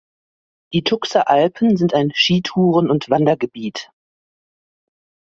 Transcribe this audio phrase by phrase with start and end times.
[0.73, 3.91] Die Tuxer Alpen sind ein Skitouren- und Wandergebiet.